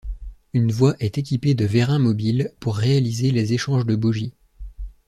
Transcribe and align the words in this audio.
Une 0.53 0.71
voie 0.71 0.95
est 0.99 1.19
équipée 1.19 1.53
de 1.53 1.63
vérins 1.65 1.99
mobiles 1.99 2.53
pour 2.59 2.75
réaliser 2.75 3.29
les 3.29 3.53
échanges 3.53 3.85
de 3.85 3.95
bogies. 3.95 4.33